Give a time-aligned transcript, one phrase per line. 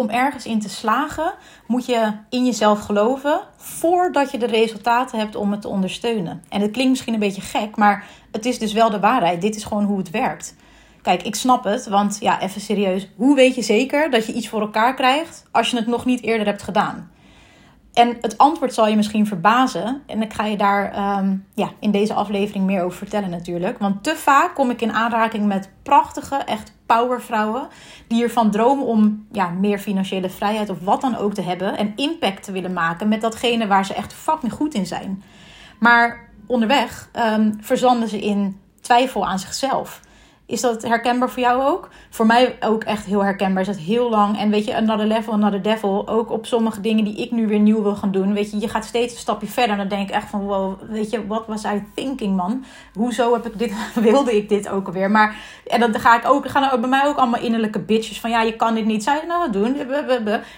[0.00, 1.32] om ergens in te slagen,
[1.66, 6.42] moet je in jezelf geloven voordat je de resultaten hebt om het te ondersteunen.
[6.48, 9.40] En het klinkt misschien een beetje gek, maar het is dus wel de waarheid.
[9.40, 10.54] Dit is gewoon hoe het werkt.
[11.02, 13.08] Kijk, ik snap het, want ja, even serieus.
[13.16, 16.22] Hoe weet je zeker dat je iets voor elkaar krijgt als je het nog niet
[16.22, 17.10] eerder hebt gedaan?
[17.92, 20.02] En het antwoord zal je misschien verbazen.
[20.06, 23.78] En ik ga je daar ehm, ja, in deze aflevering meer over vertellen natuurlijk.
[23.78, 27.68] Want te vaak kom ik in aanraking met prachtige, echt powervrouwen.
[28.06, 31.76] Die ervan dromen om ja, meer financiële vrijheid of wat dan ook te hebben.
[31.76, 35.22] En impact te willen maken met datgene waar ze echt fucking goed in zijn.
[35.78, 40.00] Maar onderweg um, verzanden ze in twijfel aan zichzelf.
[40.50, 41.88] Is dat herkenbaar voor jou ook?
[42.10, 43.60] Voor mij ook echt heel herkenbaar.
[43.60, 44.38] Is dat heel lang.
[44.38, 46.08] En weet je, another level, another devil.
[46.08, 48.32] Ook op sommige dingen die ik nu weer nieuw wil gaan doen.
[48.32, 49.70] Weet je, je gaat steeds een stapje verder.
[49.70, 52.64] En dan denk ik echt van, wow, weet je, wat was I thinking, man?
[52.94, 53.72] Hoezo heb ik dit,
[54.10, 55.10] wilde ik dit ook alweer?
[55.10, 55.36] Maar,
[55.66, 58.42] en dan ga ik ook, gaan er bij mij ook allemaal innerlijke bitches van, ja,
[58.42, 59.02] je kan dit niet.
[59.02, 59.76] Zou je nou wat doen?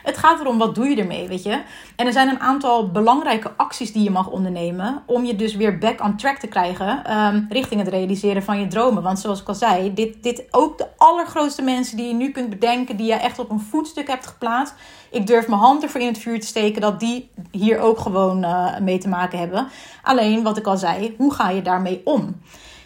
[0.03, 1.61] Het gaat erom, wat doe je ermee, weet je?
[1.97, 5.03] En er zijn een aantal belangrijke acties die je mag ondernemen.
[5.07, 7.19] Om je dus weer back on track te krijgen.
[7.19, 9.03] Um, richting het realiseren van je dromen.
[9.03, 12.51] Want zoals ik al zei, dit, dit ook de allergrootste mensen die je nu kunt
[12.51, 14.75] bedenken, die je echt op een voetstuk hebt geplaatst.
[15.11, 18.45] Ik durf mijn hand ervoor in het vuur te steken dat die hier ook gewoon
[18.45, 19.69] uh, mee te maken hebben.
[20.03, 22.41] Alleen, wat ik al zei, hoe ga je daarmee om?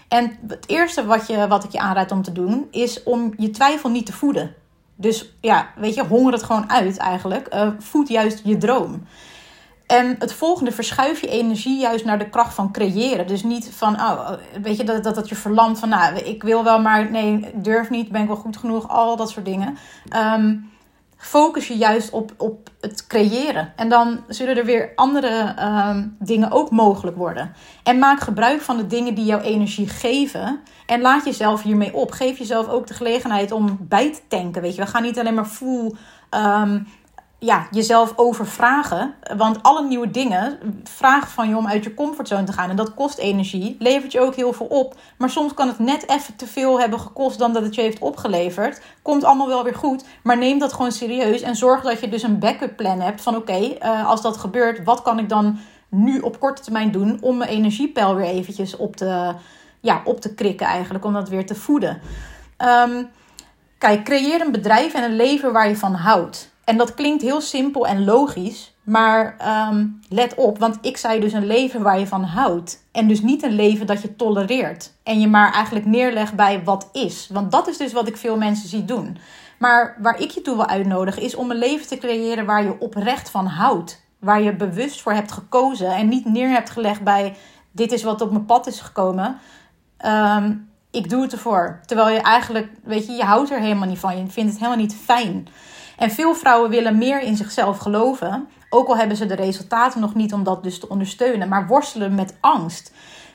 [0.08, 3.50] En het eerste wat, je, wat ik je aanraad om te doen, is om je
[3.50, 4.54] twijfel niet te voeden.
[4.94, 7.54] Dus ja, weet je, honger het gewoon uit eigenlijk.
[7.54, 9.06] Uh, voed juist je droom.
[9.86, 13.26] En het volgende, verschuif je energie juist naar de kracht van creëren.
[13.26, 14.30] Dus niet van, oh,
[14.62, 17.90] weet je, dat, dat, dat je verlamt van, nou, ik wil wel, maar nee, durf
[17.90, 19.76] niet, ben ik wel goed genoeg, al dat soort dingen.
[20.16, 20.70] Um,
[21.16, 23.72] focus je juist op, op het creëren.
[23.76, 27.52] En dan zullen er weer andere um, dingen ook mogelijk worden.
[27.82, 30.60] En maak gebruik van de dingen die jouw energie geven.
[30.86, 32.10] En laat jezelf hiermee op.
[32.10, 34.62] Geef jezelf ook de gelegenheid om bij te tanken.
[34.62, 35.50] Weet je, we gaan niet alleen maar
[36.30, 36.86] um,
[37.38, 39.14] ja, jezelf overvragen.
[39.36, 42.70] Want alle nieuwe dingen vragen van je om uit je comfortzone te gaan.
[42.70, 44.94] En dat kost energie, levert je ook heel veel op.
[45.18, 47.98] Maar soms kan het net even te veel hebben gekost dan dat het je heeft
[47.98, 48.80] opgeleverd.
[49.02, 50.04] Komt allemaal wel weer goed.
[50.22, 51.40] Maar neem dat gewoon serieus.
[51.40, 54.84] En zorg dat je dus een backup plan hebt van oké, uh, als dat gebeurt,
[54.84, 55.58] wat kan ik dan
[55.88, 59.34] nu op korte termijn doen om mijn energiepeil weer eventjes op te,
[59.80, 61.04] ja, op te krikken eigenlijk.
[61.04, 62.00] Om dat weer te voeden.
[62.88, 63.08] Um,
[63.78, 66.54] kijk, creëer een bedrijf en een leven waar je van houdt.
[66.66, 69.36] En dat klinkt heel simpel en logisch, maar
[69.70, 72.84] um, let op, want ik zei dus een leven waar je van houdt.
[72.92, 74.92] En dus niet een leven dat je tolereert.
[75.02, 77.28] En je maar eigenlijk neerlegt bij wat is.
[77.32, 79.18] Want dat is dus wat ik veel mensen zie doen.
[79.58, 82.80] Maar waar ik je toe wil uitnodigen is om een leven te creëren waar je
[82.80, 84.04] oprecht van houdt.
[84.18, 87.36] Waar je bewust voor hebt gekozen en niet neer hebt gelegd bij
[87.70, 89.38] dit is wat op mijn pad is gekomen.
[90.06, 91.80] Um, ik doe het ervoor.
[91.86, 94.18] Terwijl je eigenlijk, weet je, je houdt er helemaal niet van.
[94.18, 95.48] Je vindt het helemaal niet fijn.
[95.96, 98.48] En veel vrouwen willen meer in zichzelf geloven.
[98.68, 101.48] Ook al hebben ze de resultaten nog niet om dat dus te ondersteunen.
[101.48, 102.92] Maar worstelen met angst.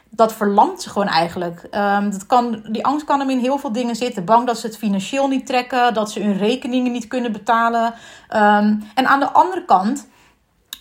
[0.09, 1.67] Dat verlamt ze gewoon eigenlijk.
[1.71, 4.25] Um, dat kan, die angst kan hem in heel veel dingen zitten.
[4.25, 5.93] Bang dat ze het financieel niet trekken.
[5.93, 7.85] Dat ze hun rekeningen niet kunnen betalen.
[7.85, 10.07] Um, en aan de andere kant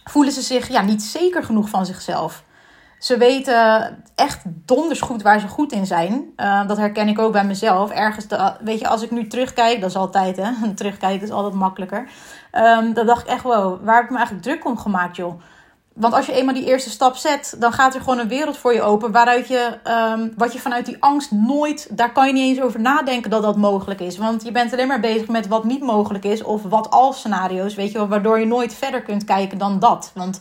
[0.05, 2.45] voelen ze zich ja, niet zeker genoeg van zichzelf.
[3.01, 6.33] Ze weten echt donders goed waar ze goed in zijn.
[6.37, 7.91] Uh, dat herken ik ook bij mezelf.
[7.91, 10.51] Ergens, de, weet je, als ik nu terugkijk, dat is altijd, hè.
[10.75, 12.09] Terugkijken is altijd makkelijker.
[12.53, 15.41] Um, dan dacht ik echt, wow, waar heb ik me eigenlijk druk om gemaakt, joh?
[15.95, 18.75] Want als je eenmaal die eerste stap zet, dan gaat er gewoon een wereld voor
[18.75, 19.13] je open.
[19.13, 22.81] Waaruit je, um, wat je vanuit die angst nooit, daar kan je niet eens over
[22.81, 24.19] nadenken dat dat mogelijk is.
[24.19, 26.43] Want je bent alleen maar bezig met wat niet mogelijk is.
[26.43, 28.09] Of wat al scenario's, weet je wel.
[28.09, 30.11] Waardoor je nooit verder kunt kijken dan dat.
[30.15, 30.41] Want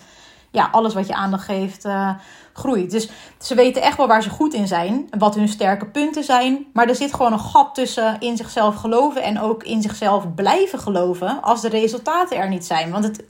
[0.51, 2.09] ja, alles wat je aandacht geeft, uh,
[2.53, 2.91] groeit.
[2.91, 6.65] Dus ze weten echt wel waar ze goed in zijn, wat hun sterke punten zijn.
[6.73, 10.79] Maar er zit gewoon een gat tussen in zichzelf geloven en ook in zichzelf blijven
[10.79, 12.91] geloven als de resultaten er niet zijn.
[12.91, 13.23] Want het,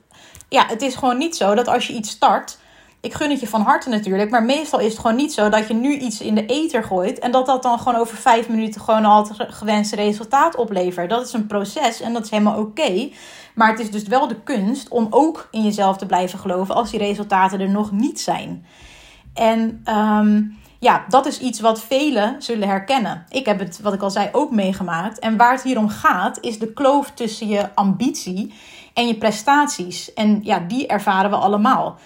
[0.50, 2.58] ja, het is gewoon niet zo dat als je iets start.
[3.02, 5.68] Ik gun het je van harte natuurlijk, maar meestal is het gewoon niet zo dat
[5.68, 8.82] je nu iets in de ether gooit en dat dat dan gewoon over vijf minuten
[8.82, 11.10] gewoon al het gewenste resultaat oplevert.
[11.10, 13.10] Dat is een proces en dat is helemaal oké.
[13.56, 16.92] Maar het is dus wel de kunst om ook in jezelf te blijven geloven als
[16.92, 18.66] die resultaten er nog niet zijn.
[19.34, 23.26] En um, ja, dat is iets wat velen zullen herkennen.
[23.30, 25.20] Ik heb het, wat ik al zei, ook meegemaakt.
[25.20, 28.54] En waar het hier om gaat, is de kloof tussen je ambitie
[28.94, 30.14] en je prestaties.
[30.14, 31.98] En ja, die ervaren we allemaal.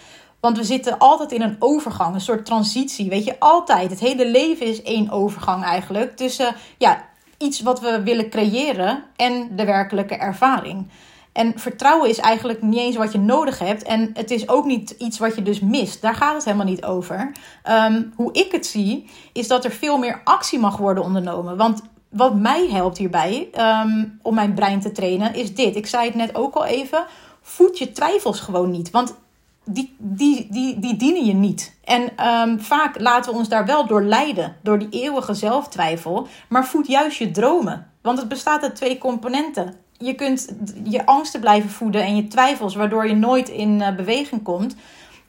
[0.44, 3.10] Want we zitten altijd in een overgang, een soort transitie.
[3.10, 3.90] Weet je, altijd.
[3.90, 6.16] Het hele leven is één overgang eigenlijk.
[6.16, 7.06] Tussen ja,
[7.38, 10.88] iets wat we willen creëren en de werkelijke ervaring.
[11.32, 13.84] En vertrouwen is eigenlijk niet eens wat je nodig hebt.
[13.84, 16.02] En het is ook niet iets wat je dus mist.
[16.02, 17.32] Daar gaat het helemaal niet over.
[17.70, 21.58] Um, hoe ik het zie, is dat er veel meer actie mag worden ondernomen.
[21.58, 25.76] Want wat mij helpt hierbij ehm, om mijn brein te trainen, is dit.
[25.76, 27.06] Ik zei het net ook al even.
[27.42, 28.92] Voed je twijfels gewoon niet.
[28.92, 29.22] Want
[29.66, 31.76] die, die, die, die dienen je niet.
[31.84, 36.28] En ehm, vaak laten we ons daar wel door leiden, door die eeuwige zelftwijfel.
[36.50, 37.92] Maar voed juist je dromen.
[38.02, 39.74] Want het bestaat uit twee componenten.
[39.98, 44.44] Je kunt je angsten blijven voeden en je twijfels, waardoor je nooit in uh, beweging
[44.44, 44.76] komt.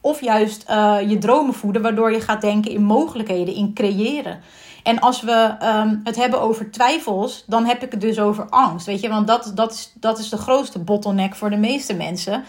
[0.01, 4.41] Of juist uh, je dromen voeden, waardoor je gaat denken in mogelijkheden, in creëren.
[4.85, 8.87] En als we um, het hebben over twijfels, dan heb ik het dus over angst.
[8.87, 12.45] Weet je, want dat, dat, is, dat is de grootste bottleneck voor de meeste mensen.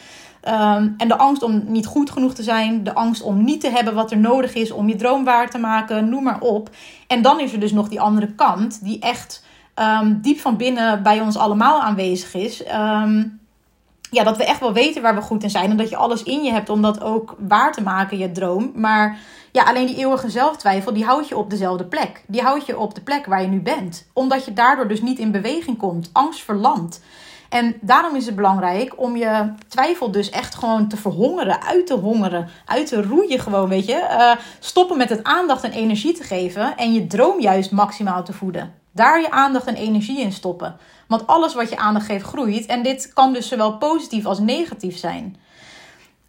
[0.48, 3.70] Um, en de angst om niet goed genoeg te zijn, de angst om niet te
[3.70, 6.70] hebben wat er nodig is om je droom waar te maken, noem maar op.
[7.08, 9.44] En dan is er dus nog die andere kant, die echt
[9.76, 12.64] um, diep van binnen bij ons allemaal aanwezig is.
[12.68, 13.40] Um,
[14.16, 15.70] ja, dat we echt wel weten waar we goed in zijn.
[15.70, 18.72] En dat je alles in je hebt om dat ook waar te maken, je droom.
[18.76, 19.18] Maar
[19.52, 22.24] ja, alleen die eeuwige zelftwijfel, die houdt je op dezelfde plek.
[22.28, 24.08] Die houdt je op de plek waar je nu bent.
[24.14, 26.10] Omdat je daardoor dus niet in beweging komt.
[26.14, 27.02] Angst verlamt.
[27.50, 31.94] En daarom is het belangrijk om je twijfel dus echt gewoon te verhongeren, uit te
[31.94, 34.08] hongeren, uit te roeien gewoon, weet je.
[34.12, 38.34] Uh, stoppen met het aandacht en energie te geven en je droom juist maximaal te
[38.34, 38.74] voeden.
[38.92, 40.78] Daar je aandacht en energie in stoppen.
[41.08, 42.66] Want alles wat je aandacht geeft groeit.
[42.66, 45.36] En dit kan dus zowel positief als negatief zijn.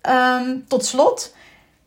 [0.08, 1.34] Um, tot slot,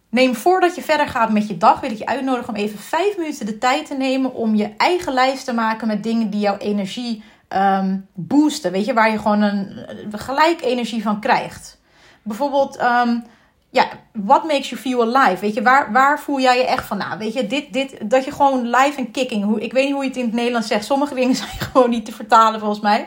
[0.09, 3.17] neem voordat je verder gaat met je dag, wil ik je uitnodigen om even vijf
[3.17, 6.57] minuten de tijd te nemen om je eigen lijst te maken met dingen die jouw
[6.57, 7.23] energie
[7.55, 8.71] um, boosten.
[8.71, 11.79] Weet je, waar je gewoon een, gelijk energie van krijgt.
[12.21, 13.23] Bijvoorbeeld, um,
[13.69, 15.41] ja, what makes you feel alive?
[15.41, 16.97] Weet je, waar, waar voel jij je echt van?
[16.97, 19.43] Nou, weet je, dit, dit, dat je gewoon live en kicking.
[19.43, 20.85] Hoe, ik weet niet hoe je het in het Nederlands zegt.
[20.85, 23.05] Sommige dingen zijn gewoon niet te vertalen volgens mij.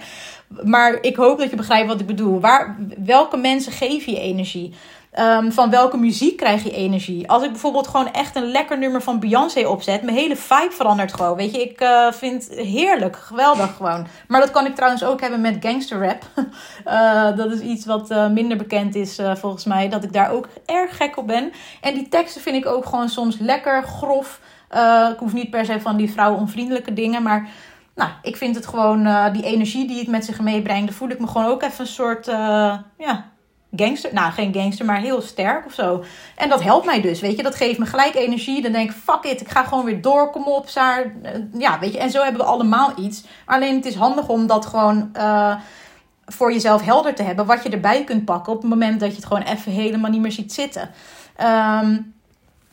[0.62, 2.40] Maar ik hoop dat je begrijpt wat ik bedoel.
[2.40, 4.74] Waar, welke mensen geven je energie?
[5.18, 7.28] Um, van welke muziek krijg je energie?
[7.30, 11.14] Als ik bijvoorbeeld gewoon echt een lekker nummer van Beyoncé opzet, mijn hele vibe verandert
[11.14, 11.36] gewoon.
[11.36, 14.06] Weet je, ik uh, vind heerlijk, geweldig gewoon.
[14.28, 16.24] Maar dat kan ik trouwens ook hebben met gangster rap.
[16.86, 20.48] uh, dat is iets wat uh, minder bekend is volgens mij, dat ik daar ook
[20.66, 21.52] erg gek op ben.
[21.80, 24.40] En die teksten vind ik ook gewoon soms lekker grof.
[25.12, 27.48] ik hoef niet per se van die vrouwenonvriendelijke dingen, maar
[27.94, 31.18] nou, ik vind het gewoon, die energie die het met zich meebrengt, dan voel ik
[31.18, 32.26] me gewoon ook even een soort,
[32.96, 33.31] ja,
[33.76, 34.14] gangster.
[34.14, 36.04] Nou, geen gangster, maar heel sterk of zo.
[36.36, 37.42] En dat helpt mij dus, weet je.
[37.42, 38.62] Dat geeft me gelijk energie.
[38.62, 40.30] Dan denk ik, fuck it, ik ga gewoon weer door.
[40.30, 41.14] Kom op, Saar.
[41.52, 41.98] Ja, weet je.
[41.98, 43.24] En zo hebben we allemaal iets.
[43.46, 45.56] Alleen het is handig om dat gewoon uh,
[46.26, 47.46] voor jezelf helder te hebben.
[47.46, 50.20] Wat je erbij kunt pakken op het moment dat je het gewoon even helemaal niet
[50.20, 50.90] meer ziet zitten.
[51.82, 52.14] Um,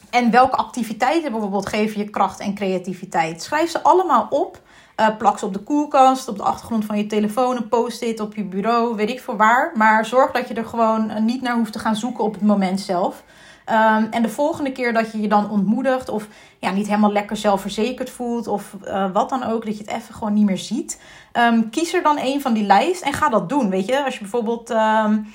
[0.10, 3.44] en welke activiteiten bijvoorbeeld geven je kracht en creativiteit?
[3.44, 4.62] Schrijf ze allemaal op.
[5.00, 8.36] Uh, plak ze op de koelkast, op de achtergrond van je telefoon, een post-it op
[8.36, 9.72] je bureau, weet ik voor waar.
[9.76, 12.42] Maar zorg dat je er gewoon eh, niet naar hoeft te gaan zoeken op het
[12.42, 13.24] moment zelf.
[13.70, 16.28] Um, en de volgende keer dat je je dan ontmoedigt of
[16.60, 20.14] ja, niet helemaal lekker zelfverzekerd voelt of uh, wat dan ook, dat je het even
[20.14, 21.02] gewoon niet meer ziet.
[21.34, 23.70] Um, kies er dan een van die lijst en ga dat doen.
[23.70, 24.70] Weet je, als je bijvoorbeeld.
[24.70, 25.34] Um,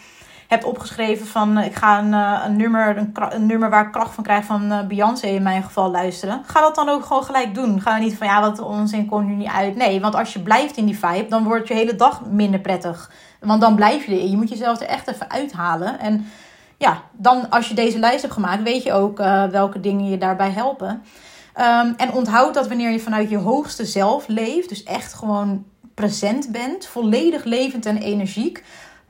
[0.55, 4.45] hebt opgeschreven van ik ga een, een, nummer, een, nummer waar ik kracht van krijg
[4.45, 6.43] van uh, Beyoncé in mijn geval luisteren.
[6.47, 7.81] Ga dat dan ook gewoon gelijk doen.
[7.81, 9.77] Ga niet van ja, wat onzin komt nu niet uit.
[9.77, 13.11] Nee, want als je blijft in die vibe, dan wordt je hele dag minder prettig.
[13.41, 14.31] Want dan blijf je erin.
[14.31, 15.99] Je moet jezelf er echt even uithalen.
[15.99, 16.27] En
[16.77, 19.19] ja, dan als je deze lijst hebt gemaakt, weet je ook
[19.51, 21.03] welke dingen je daarbij helpen.
[21.59, 25.65] Um, en onthoud dat wanneer je vanuit je hoogste zelf leeft, dus echt gewoon
[25.95, 28.65] present bent, volledig levend en energiek,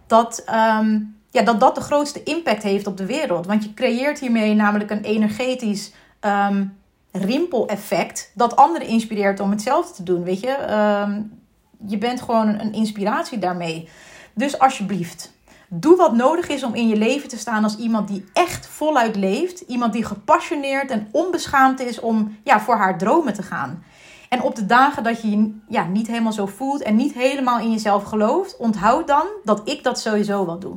[0.07, 0.45] dat
[0.81, 3.47] um, ja, dat dat de grootste impact heeft op de wereld.
[3.47, 6.77] Want je creëert hiermee namelijk een energetisch um,
[7.13, 10.25] rimpeleffect dat anderen inspireert om hetzelfde te doen.
[10.25, 10.73] Weet je,
[11.07, 11.41] um,
[11.87, 13.89] je bent gewoon een inspiratie daarmee.
[14.35, 15.33] Dus alsjeblieft,
[15.69, 19.17] doe wat nodig is om in je leven te staan als iemand die echt voluit
[19.17, 19.61] leeft.
[19.61, 23.85] Iemand die gepassioneerd en onbeschaamd is om ja, voor haar dromen te gaan.
[24.29, 27.59] En op de dagen dat je je ja, niet helemaal zo voelt en niet helemaal
[27.59, 30.77] in jezelf gelooft, onthoud dan dat ik dat sowieso wel doe.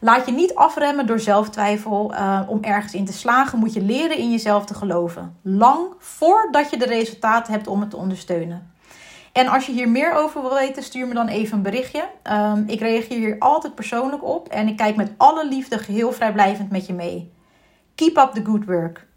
[0.00, 2.12] Laat je niet afremmen door zelftwijfel.
[2.12, 5.36] Uh, om ergens in te slagen moet je leren in jezelf te geloven.
[5.42, 8.72] Lang voordat je de resultaten hebt om het te ondersteunen.
[9.32, 12.08] En als je hier meer over wil weten, stuur me dan even een berichtje.
[12.32, 16.70] Um, ik reageer hier altijd persoonlijk op en ik kijk met alle liefde geheel vrijblijvend
[16.70, 17.32] met je mee.
[17.94, 19.07] Keep up the good work.